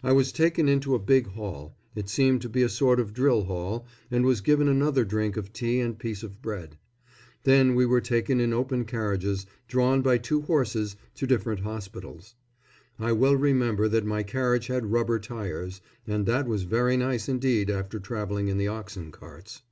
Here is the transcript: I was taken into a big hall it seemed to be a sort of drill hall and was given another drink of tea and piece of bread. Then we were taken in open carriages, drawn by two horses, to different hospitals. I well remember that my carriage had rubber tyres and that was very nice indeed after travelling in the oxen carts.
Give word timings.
I 0.00 0.12
was 0.12 0.30
taken 0.30 0.68
into 0.68 0.94
a 0.94 0.98
big 1.00 1.26
hall 1.26 1.74
it 1.96 2.08
seemed 2.08 2.40
to 2.42 2.48
be 2.48 2.62
a 2.62 2.68
sort 2.68 3.00
of 3.00 3.12
drill 3.12 3.46
hall 3.46 3.84
and 4.12 4.24
was 4.24 4.40
given 4.40 4.68
another 4.68 5.04
drink 5.04 5.36
of 5.36 5.52
tea 5.52 5.80
and 5.80 5.98
piece 5.98 6.22
of 6.22 6.40
bread. 6.40 6.78
Then 7.42 7.74
we 7.74 7.84
were 7.84 8.00
taken 8.00 8.38
in 8.40 8.52
open 8.52 8.84
carriages, 8.84 9.44
drawn 9.66 10.02
by 10.02 10.18
two 10.18 10.42
horses, 10.42 10.94
to 11.16 11.26
different 11.26 11.62
hospitals. 11.62 12.36
I 13.00 13.10
well 13.10 13.34
remember 13.34 13.88
that 13.88 14.06
my 14.06 14.22
carriage 14.22 14.68
had 14.68 14.92
rubber 14.92 15.18
tyres 15.18 15.80
and 16.06 16.26
that 16.26 16.46
was 16.46 16.62
very 16.62 16.96
nice 16.96 17.28
indeed 17.28 17.68
after 17.68 17.98
travelling 17.98 18.46
in 18.46 18.58
the 18.58 18.68
oxen 18.68 19.10
carts. 19.10 19.62